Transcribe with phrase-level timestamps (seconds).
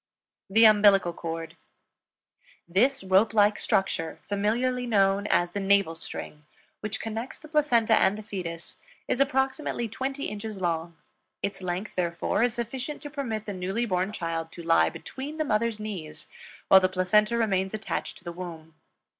[0.49, 1.57] THE UMBILICAL CORD.
[2.67, 6.43] This rope like structure, familiarly known as the navel string,
[6.79, 10.97] which connects the placenta and the fetus, is approximately twenty inches long;
[11.43, 15.45] its length, therefore, is sufficient to permit the newly born child to lie between the
[15.45, 16.31] mother's knees
[16.67, 18.73] while the placenta remains attached to the womb.